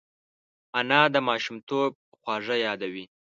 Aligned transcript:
انا 0.79 1.01
د 1.13 1.15
ماشومتوب 1.27 1.91
خواږه 2.19 2.55
یادوي 2.65 3.05